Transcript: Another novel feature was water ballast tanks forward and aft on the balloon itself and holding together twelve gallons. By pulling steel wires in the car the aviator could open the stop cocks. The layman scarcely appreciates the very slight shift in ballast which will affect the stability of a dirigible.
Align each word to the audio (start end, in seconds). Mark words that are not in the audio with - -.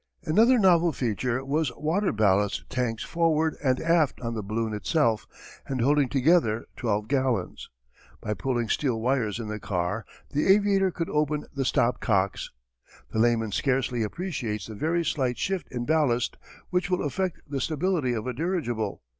Another 0.23 0.57
novel 0.57 0.91
feature 0.93 1.45
was 1.45 1.71
water 1.75 2.11
ballast 2.11 2.67
tanks 2.71 3.03
forward 3.03 3.55
and 3.63 3.79
aft 3.79 4.19
on 4.19 4.33
the 4.33 4.41
balloon 4.41 4.73
itself 4.73 5.27
and 5.67 5.79
holding 5.79 6.09
together 6.09 6.65
twelve 6.75 7.07
gallons. 7.07 7.69
By 8.19 8.33
pulling 8.33 8.67
steel 8.67 8.99
wires 8.99 9.39
in 9.39 9.47
the 9.47 9.59
car 9.59 10.03
the 10.31 10.47
aviator 10.47 10.89
could 10.89 11.11
open 11.11 11.45
the 11.53 11.65
stop 11.65 11.99
cocks. 11.99 12.49
The 13.11 13.19
layman 13.19 13.51
scarcely 13.51 14.01
appreciates 14.01 14.65
the 14.65 14.73
very 14.73 15.05
slight 15.05 15.37
shift 15.37 15.67
in 15.71 15.85
ballast 15.85 16.35
which 16.71 16.89
will 16.89 17.03
affect 17.03 17.39
the 17.47 17.61
stability 17.61 18.13
of 18.13 18.25
a 18.25 18.33
dirigible. 18.33 19.03